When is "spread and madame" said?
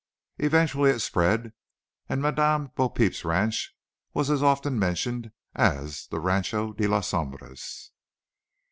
1.01-2.71